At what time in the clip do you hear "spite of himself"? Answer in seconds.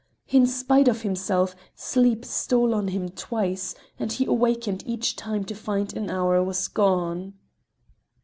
0.47-1.55